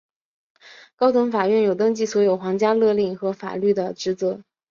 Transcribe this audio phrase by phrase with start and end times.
[0.95, 4.41] 高等法院有登记所有皇家敕令和法律的职责。